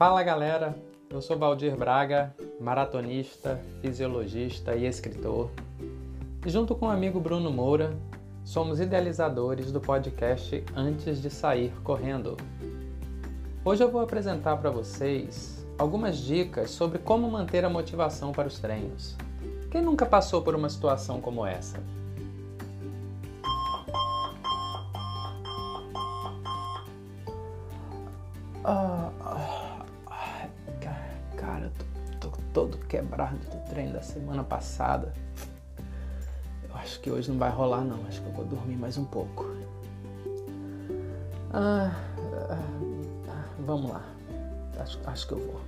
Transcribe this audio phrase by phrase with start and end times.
[0.00, 0.74] Fala galera,
[1.10, 5.50] eu sou Valdir Braga, maratonista, fisiologista e escritor.
[6.46, 7.94] E junto com o amigo Bruno Moura,
[8.42, 12.38] somos idealizadores do podcast Antes de Sair Correndo.
[13.62, 18.58] Hoje eu vou apresentar para vocês algumas dicas sobre como manter a motivação para os
[18.58, 19.18] treinos.
[19.70, 21.78] Quem nunca passou por uma situação como essa?
[28.64, 29.10] Ah,
[32.52, 35.12] todo quebrado do treino da semana passada.
[36.68, 39.04] Eu acho que hoje não vai rolar não, acho que eu vou dormir mais um
[39.04, 39.46] pouco.
[41.52, 41.92] Ah,
[42.48, 44.04] ah, vamos lá.
[44.78, 45.60] Acho, acho que eu vou.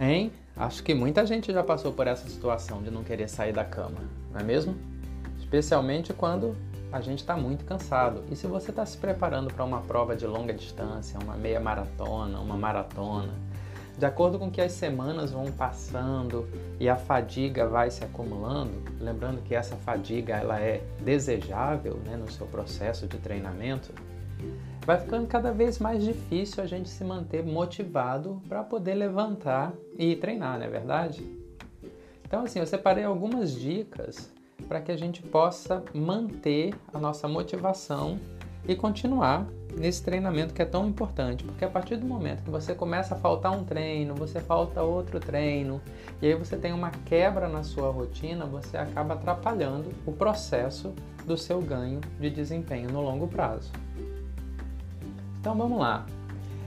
[0.00, 0.32] Hein?
[0.56, 3.98] Acho que muita gente já passou por essa situação de não querer sair da cama,
[4.32, 4.76] não é mesmo?
[5.38, 6.56] Especialmente quando
[6.92, 8.24] a gente está muito cansado.
[8.30, 12.38] E se você está se preparando para uma prova de longa distância, uma meia maratona,
[12.40, 13.32] uma maratona,
[13.98, 16.46] de acordo com que as semanas vão passando
[16.78, 22.30] e a fadiga vai se acumulando, lembrando que essa fadiga ela é desejável né, no
[22.30, 23.92] seu processo de treinamento,
[24.84, 30.14] vai ficando cada vez mais difícil a gente se manter motivado para poder levantar e
[30.14, 31.24] treinar, não é verdade?
[32.22, 34.30] Então, assim, eu separei algumas dicas
[34.68, 38.18] para que a gente possa manter a nossa motivação
[38.68, 42.74] e continuar nesse treinamento que é tão importante, porque a partir do momento que você
[42.74, 45.80] começa a faltar um treino, você falta outro treino,
[46.20, 50.94] e aí você tem uma quebra na sua rotina, você acaba atrapalhando o processo
[51.26, 53.70] do seu ganho de desempenho no longo prazo.
[55.38, 56.06] Então vamos lá.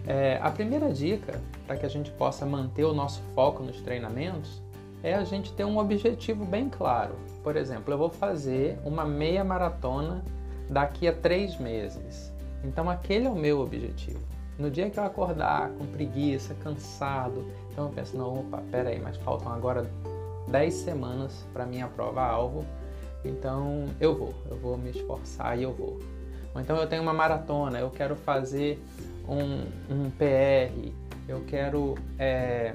[0.07, 4.61] É, a primeira dica para que a gente possa manter o nosso foco nos treinamentos
[5.03, 7.15] é a gente ter um objetivo bem claro.
[7.43, 10.23] Por exemplo, eu vou fazer uma meia maratona
[10.69, 12.31] daqui a três meses.
[12.63, 14.19] Então, aquele é o meu objetivo.
[14.57, 19.15] No dia que eu acordar com preguiça, cansado, então eu penso: não, opa, peraí, mas
[19.17, 19.89] faltam agora
[20.49, 22.65] 10 semanas para minha prova-alvo,
[23.23, 25.97] então eu vou, eu vou me esforçar e eu vou.
[26.53, 28.83] Ou então eu tenho uma maratona, eu quero fazer
[29.27, 29.61] um,
[29.93, 30.91] um PR,
[31.27, 32.73] eu quero é,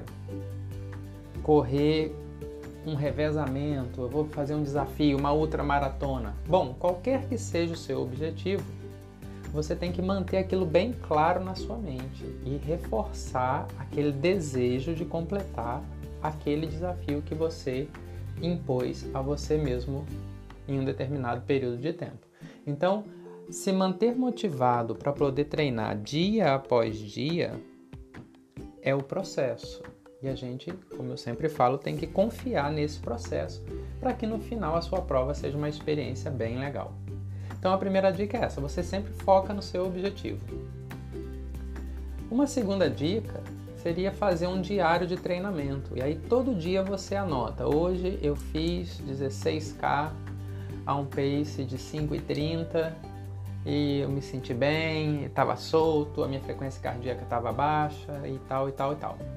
[1.43, 2.15] correr
[2.85, 6.35] um revezamento, eu vou fazer um desafio, uma outra maratona.
[6.47, 8.63] Bom, qualquer que seja o seu objetivo,
[9.51, 15.05] você tem que manter aquilo bem claro na sua mente e reforçar aquele desejo de
[15.05, 15.81] completar
[16.21, 17.87] aquele desafio que você
[18.41, 20.05] impôs a você mesmo
[20.67, 22.27] em um determinado período de tempo.
[22.67, 23.05] Então,
[23.49, 27.53] se manter motivado para poder treinar dia após dia
[28.81, 29.81] é o processo.
[30.25, 33.63] E a gente, como eu sempre falo, tem que confiar nesse processo
[33.99, 36.95] para que no final a sua prova seja uma experiência bem legal.
[37.59, 40.43] Então a primeira dica é essa: você sempre foca no seu objetivo.
[42.31, 43.39] Uma segunda dica
[43.77, 45.95] seria fazer um diário de treinamento.
[45.95, 50.09] E aí todo dia você anota: hoje eu fiz 16K
[50.87, 52.93] a um pace de 5,30
[53.63, 58.67] e eu me senti bem, estava solto, a minha frequência cardíaca estava baixa e tal
[58.67, 59.34] e tal e tal.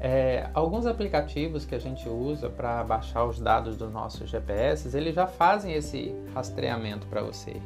[0.00, 5.14] É, alguns aplicativos que a gente usa para baixar os dados dos nossos GPS, eles
[5.14, 7.56] já fazem esse rastreamento para você.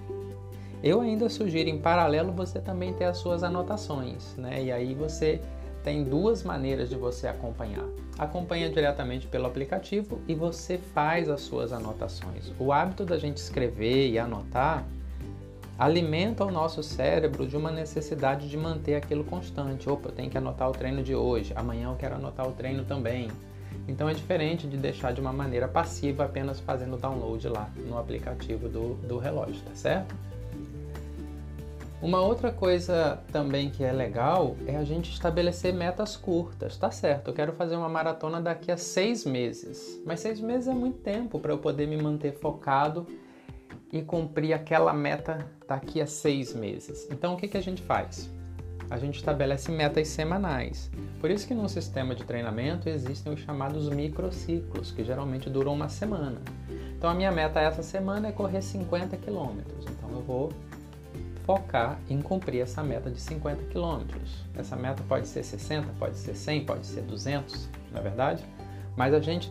[0.83, 4.63] Eu ainda sugiro em paralelo você também ter as suas anotações, né?
[4.65, 5.41] E aí você
[5.85, 7.85] tem duas maneiras de você acompanhar.
[8.19, 12.53] Acompanha diretamente pelo aplicativo e você faz as suas anotações.
[12.59, 14.85] O hábito da gente escrever e anotar
[15.79, 19.89] alimenta o nosso cérebro de uma necessidade de manter aquilo constante.
[19.89, 22.85] Opa, eu tenho que anotar o treino de hoje, amanhã eu quero anotar o treino
[22.85, 23.29] também.
[23.89, 28.69] Então é diferente de deixar de uma maneira passiva apenas fazendo download lá no aplicativo
[28.69, 30.15] do, do relógio, tá certo?
[32.03, 37.29] Uma outra coisa também que é legal é a gente estabelecer metas curtas, tá certo?
[37.29, 41.39] Eu quero fazer uma maratona daqui a seis meses, mas seis meses é muito tempo
[41.39, 43.07] para eu poder me manter focado
[43.93, 47.07] e cumprir aquela meta daqui a seis meses.
[47.11, 48.31] Então, o que, que a gente faz?
[48.89, 50.91] A gente estabelece metas semanais.
[51.21, 55.89] Por isso que no sistema de treinamento existem os chamados microciclos, que geralmente duram uma
[55.89, 56.41] semana.
[56.97, 59.85] Então, a minha meta essa semana é correr 50 quilômetros.
[59.87, 60.53] Então, eu vou
[61.45, 64.45] focar em cumprir essa meta de 50 quilômetros.
[64.57, 68.45] Essa meta pode ser 60, pode ser 100, pode ser 200, na é verdade?
[68.97, 69.51] Mas a gente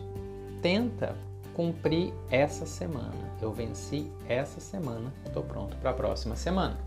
[0.60, 1.14] tenta
[1.54, 3.12] cumpri essa semana.
[3.40, 6.78] Eu venci essa semana, estou pronto para a próxima semana.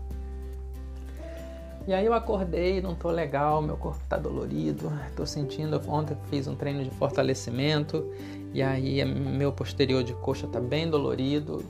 [1.86, 5.80] E aí eu acordei, não estou legal, meu corpo está dolorido, estou sentindo.
[5.88, 8.12] Ontem fiz um treino de fortalecimento
[8.52, 11.64] e aí meu posterior de coxa está bem dolorido.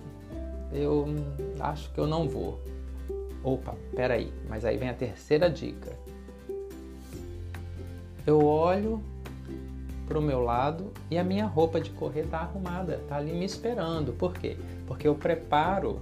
[0.72, 1.06] Eu
[1.60, 2.58] acho que eu não vou.
[3.44, 5.93] Opa, peraí, mas aí vem a terceira dica.
[8.26, 9.02] Eu olho
[10.06, 13.44] para o meu lado e a minha roupa de correr está arrumada, está ali me
[13.44, 14.12] esperando.
[14.12, 14.56] Por quê?
[14.87, 16.00] Porque eu preparo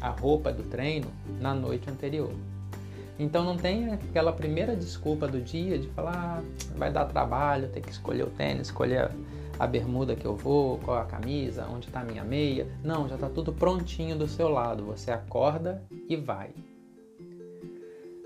[0.00, 1.08] a roupa do treino
[1.40, 2.32] na noite anterior.
[3.18, 6.42] Então não tem aquela primeira desculpa do dia de falar ah,
[6.76, 9.10] vai dar trabalho, tem que escolher o tênis, escolher
[9.58, 12.66] a bermuda que eu vou, qual a camisa, onde está a minha meia.
[12.82, 14.84] Não, já está tudo prontinho do seu lado.
[14.86, 16.50] Você acorda e vai.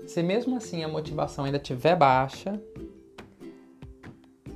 [0.07, 2.59] Se mesmo assim a motivação ainda estiver baixa,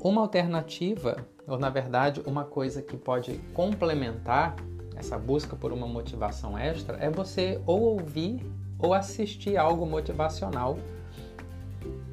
[0.04, 4.56] uma alternativa, ou na verdade uma coisa que pode complementar
[4.96, 8.46] essa busca por uma motivação extra, é você ou ouvir
[8.78, 10.78] ou assistir algo motivacional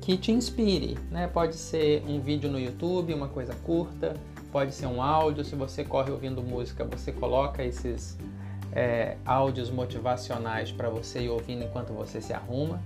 [0.00, 0.98] que te inspire.
[1.10, 1.26] Né?
[1.26, 4.14] Pode ser um vídeo no YouTube, uma coisa curta,
[4.52, 5.44] pode ser um áudio.
[5.44, 8.18] Se você corre ouvindo música, você coloca esses
[8.72, 12.80] é, áudios motivacionais para você ir ouvindo enquanto você se arruma.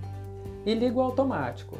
[0.65, 1.77] E liga o automático.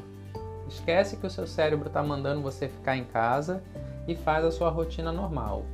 [0.68, 3.63] Esquece que o seu cérebro está mandando você ficar em casa
[4.07, 5.65] e faz a sua rotina normal.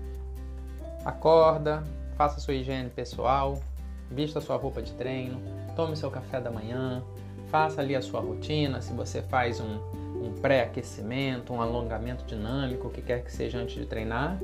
[1.06, 1.84] Acorda,
[2.18, 3.60] faça sua higiene pessoal,
[4.12, 5.40] vista sua roupa de treino,
[5.76, 7.04] tome seu café da manhã,
[7.50, 8.82] faça ali a sua rotina.
[8.82, 9.80] Se você faz um,
[10.22, 14.38] um pré-aquecimento, um alongamento dinâmico, o que quer que seja antes de treinar,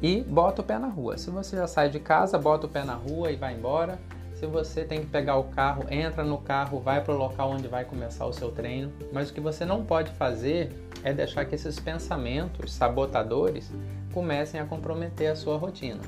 [0.00, 1.18] e bota o pé na rua.
[1.18, 3.98] Se você já sai de casa, bota o pé na rua e vai embora.
[4.38, 7.66] Se você tem que pegar o carro, entra no carro, vai para o local onde
[7.66, 8.92] vai começar o seu treino.
[9.12, 13.68] Mas o que você não pode fazer é deixar que esses pensamentos sabotadores
[14.14, 16.02] comecem a comprometer a sua rotina.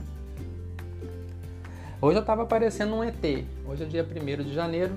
[2.01, 3.45] Hoje eu estava parecendo um ET.
[3.67, 4.95] Hoje é dia 1 de janeiro.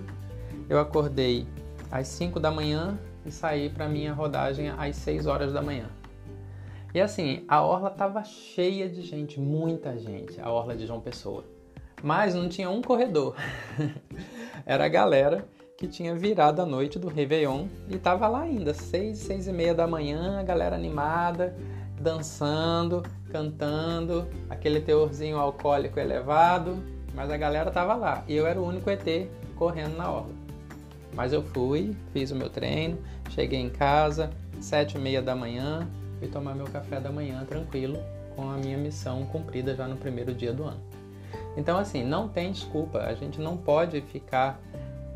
[0.70, 1.48] Eu acordei
[1.92, 5.88] às 5 da manhã e saí para minha rodagem às 6 horas da manhã.
[6.94, 11.44] E assim, a orla estava cheia de gente, muita gente, a orla de João Pessoa
[12.04, 13.36] mas não tinha um corredor.
[14.66, 15.48] Era a galera
[15.78, 19.74] que tinha virado a noite do Réveillon e tava lá ainda, seis, seis e meia
[19.74, 21.56] da manhã, a galera animada,
[22.00, 26.84] dançando, cantando, aquele teorzinho alcoólico elevado,
[27.16, 30.34] mas a galera tava lá e eu era o único ET correndo na orla.
[31.16, 32.98] Mas eu fui, fiz o meu treino,
[33.30, 34.30] cheguei em casa,
[34.60, 35.88] sete e meia da manhã,
[36.20, 38.00] fui tomar meu café da manhã tranquilo,
[38.36, 40.93] com a minha missão cumprida já no primeiro dia do ano.
[41.56, 44.60] Então, assim, não tem desculpa, a gente não pode ficar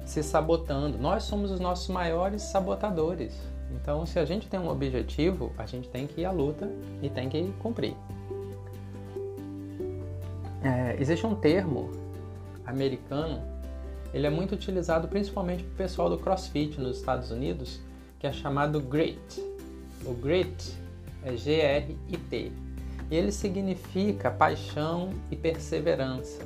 [0.06, 0.98] se sabotando.
[0.98, 3.36] Nós somos os nossos maiores sabotadores.
[3.72, 6.70] Então, se a gente tem um objetivo, a gente tem que ir à luta
[7.02, 7.96] e tem que cumprir.
[10.64, 11.92] É, existe um termo
[12.66, 13.42] americano,
[14.14, 17.80] ele é muito utilizado principalmente para o pessoal do CrossFit nos Estados Unidos,
[18.20, 19.42] que é chamado GRIT.
[20.06, 20.74] O GRIT
[21.24, 22.67] é G-R-I-T
[23.10, 26.46] e ele significa paixão e perseverança.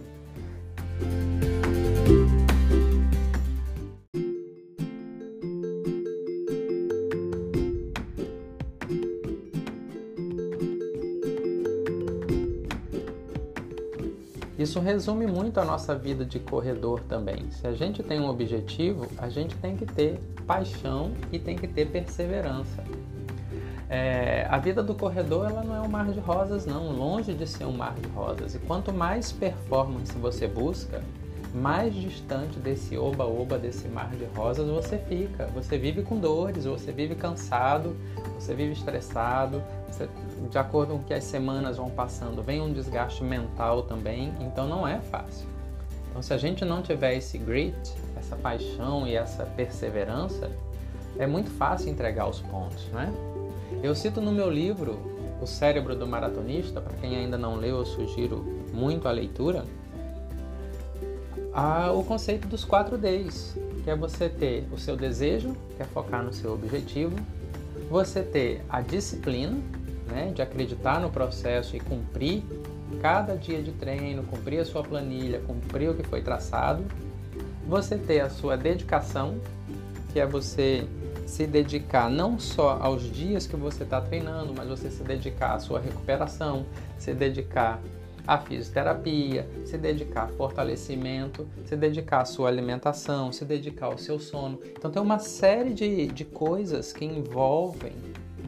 [14.62, 17.50] Isso resume muito a nossa vida de corredor também.
[17.50, 21.68] Se a gente tem um objetivo, a gente tem que ter paixão e tem que
[21.68, 22.84] ter perseverança.
[23.94, 27.46] É, a vida do corredor ela não é um mar de rosas, não, longe de
[27.46, 28.56] ser um mar de rosas.
[28.56, 31.04] E quanto mais performance você busca,
[31.54, 35.48] mais distante desse oba-oba, desse mar de rosas você fica.
[35.48, 37.98] Você vive com dores, você vive cansado,
[38.40, 40.08] você vive estressado, você,
[40.50, 44.88] de acordo com que as semanas vão passando, vem um desgaste mental também, então não
[44.88, 45.46] é fácil.
[46.10, 47.76] Então, se a gente não tiver esse grit,
[48.16, 50.50] essa paixão e essa perseverança,
[51.20, 53.14] é muito fácil entregar os pontos, né?
[53.84, 55.00] Eu cito no meu livro
[55.42, 59.66] O Cérebro do Maratonista, para quem ainda não leu, eu sugiro muito a leitura,
[61.54, 65.86] a, o conceito dos 4 Ds, que é você ter o seu desejo, que é
[65.86, 67.16] focar no seu objetivo,
[67.90, 69.58] você ter a disciplina,
[70.08, 72.44] né, de acreditar no processo e cumprir
[73.02, 76.84] cada dia de treino, cumprir a sua planilha, cumprir o que foi traçado,
[77.68, 79.40] você ter a sua dedicação,
[80.12, 80.88] que é você
[81.32, 85.60] se dedicar não só aos dias que você está treinando, mas você se dedicar à
[85.60, 86.66] sua recuperação,
[86.98, 87.82] se dedicar
[88.28, 94.20] à fisioterapia, se dedicar a fortalecimento, se dedicar à sua alimentação, se dedicar ao seu
[94.20, 94.60] sono.
[94.78, 97.94] Então tem uma série de, de coisas que envolvem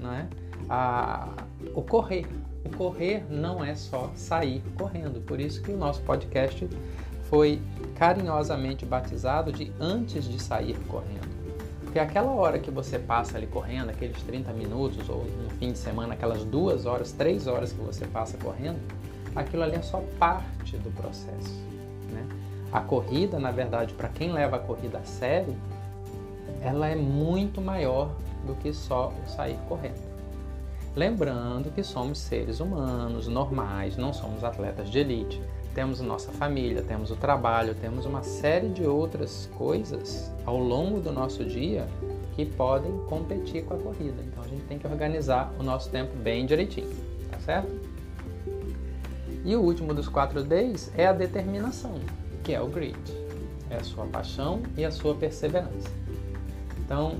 [0.01, 0.27] né,
[0.69, 1.29] a,
[1.73, 2.27] o correr.
[2.65, 6.67] O correr não é só sair correndo, por isso que o nosso podcast
[7.29, 7.61] foi
[7.95, 11.22] carinhosamente batizado de antes de sair correndo.
[11.93, 15.77] Porque aquela hora que você passa ali correndo, aqueles 30 minutos, ou no fim de
[15.77, 18.79] semana, aquelas duas horas, três horas que você passa correndo,
[19.35, 21.53] aquilo ali é só parte do processo.
[22.09, 22.27] Né?
[22.71, 25.55] A corrida, na verdade, para quem leva a corrida a sério,
[26.63, 28.09] ela é muito maior
[28.47, 30.01] do que só o sair correndo.
[30.95, 35.39] Lembrando que somos seres humanos, normais, não somos atletas de elite.
[35.73, 41.11] Temos nossa família, temos o trabalho, temos uma série de outras coisas ao longo do
[41.11, 41.87] nosso dia
[42.35, 44.21] que podem competir com a corrida.
[44.23, 46.91] Então a gente tem que organizar o nosso tempo bem direitinho,
[47.31, 47.71] tá certo?
[49.45, 51.99] E o último dos quatro Ds é a determinação,
[52.43, 52.97] que é o grit.
[53.69, 55.89] É a sua paixão e a sua perseverança.
[56.79, 57.17] Então,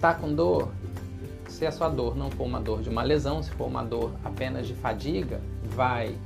[0.00, 0.72] tá com dor?
[1.48, 4.12] Se a sua dor não for uma dor de uma lesão, se for uma dor
[4.24, 6.16] apenas de fadiga, vai.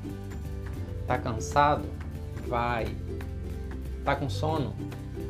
[1.08, 1.88] Tá cansado?
[2.46, 2.86] Vai.
[4.04, 4.72] Tá com sono?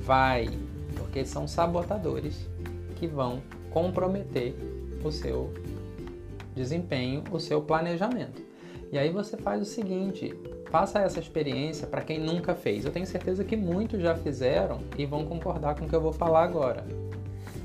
[0.03, 0.51] Vai
[0.99, 2.47] porque são sabotadores
[2.97, 4.55] que vão comprometer
[5.03, 5.55] o seu
[6.55, 8.43] desempenho, o seu planejamento.
[8.91, 10.35] E aí você faz o seguinte:
[10.71, 12.85] faça essa experiência para quem nunca fez.
[12.85, 16.13] Eu tenho certeza que muitos já fizeram e vão concordar com o que eu vou
[16.13, 16.85] falar agora.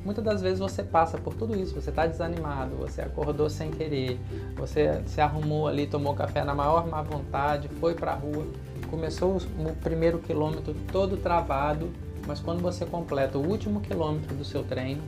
[0.04, 4.20] Muitas das vezes você passa por tudo isso, você está desanimado, você acordou sem querer,
[4.56, 8.46] você se arrumou ali, tomou café na maior má vontade, foi para a rua,
[8.90, 11.90] começou o primeiro quilômetro todo travado
[12.26, 15.02] mas quando você completa o último quilômetro do seu treino,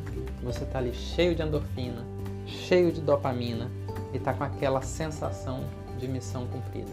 [0.44, 2.06] você está ali cheio de endorfina,
[2.46, 3.72] cheio de dopamina
[4.14, 5.62] e está com aquela sensação
[5.98, 6.92] de missão cumprida.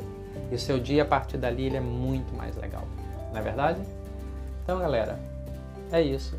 [0.50, 2.86] E o seu dia a partir dali é muito mais legal,
[3.32, 3.80] não é verdade?
[4.62, 5.18] Então, galera,
[5.90, 6.36] é isso.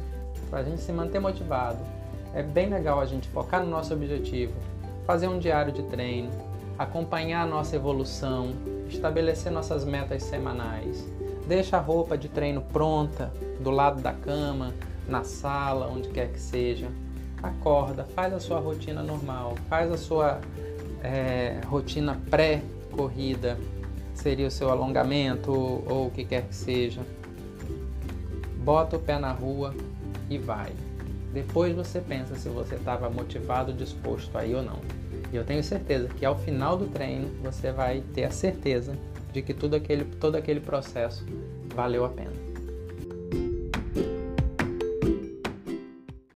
[0.54, 1.80] Para a gente se manter motivado,
[2.32, 4.54] é bem legal a gente focar no nosso objetivo,
[5.04, 6.30] fazer um diário de treino,
[6.78, 8.54] acompanhar a nossa evolução,
[8.88, 11.04] estabelecer nossas metas semanais
[11.48, 14.76] Deixa a roupa de treino pronta do lado da cama,
[15.08, 16.88] na sala, onde quer que seja.
[17.42, 20.40] Acorda, faz a sua rotina normal, faz a sua
[21.04, 23.58] é, rotina pré-corrida,
[24.14, 27.02] seria o seu alongamento ou o que quer que seja.
[28.58, 29.74] Bota o pé na rua
[30.36, 30.72] e vai.
[31.34, 34.80] Depois você pensa se você estava motivado, disposto aí ou não.
[35.32, 38.96] E eu tenho certeza que ao final do treino você vai ter a certeza
[39.32, 41.26] de que tudo aquele, todo aquele processo
[41.74, 42.43] valeu a pena.